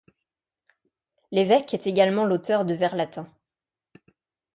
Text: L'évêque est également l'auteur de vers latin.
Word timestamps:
L'évêque 1.29 1.75
est 1.75 1.85
également 1.85 2.25
l'auteur 2.25 2.65
de 2.65 2.73
vers 2.73 2.95
latin. 2.95 3.31